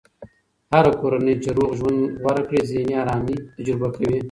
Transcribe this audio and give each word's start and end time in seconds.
هره 0.73 0.91
کورنۍ 1.01 1.35
چې 1.43 1.49
روغ 1.57 1.71
ژوند 1.79 1.99
غوره 2.21 2.43
کړي، 2.47 2.59
ذهني 2.69 2.95
ارامي 3.03 3.35
تجربه 3.55 3.87
کوي. 3.95 4.17